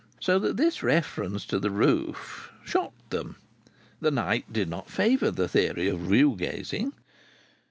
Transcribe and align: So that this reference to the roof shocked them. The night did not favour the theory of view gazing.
So 0.19 0.39
that 0.39 0.57
this 0.57 0.81
reference 0.81 1.45
to 1.45 1.59
the 1.59 1.69
roof 1.69 2.51
shocked 2.65 3.11
them. 3.11 3.35
The 3.99 4.09
night 4.09 4.51
did 4.51 4.67
not 4.67 4.89
favour 4.89 5.29
the 5.29 5.47
theory 5.47 5.87
of 5.89 5.99
view 5.99 6.35
gazing. 6.35 6.93